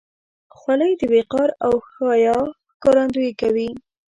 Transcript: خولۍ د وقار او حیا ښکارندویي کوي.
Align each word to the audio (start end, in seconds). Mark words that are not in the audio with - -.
خولۍ 0.57 0.91
د 0.99 1.01
وقار 1.13 1.49
او 1.65 1.73
حیا 1.91 2.37
ښکارندویي 2.71 3.31
کوي. 3.41 3.69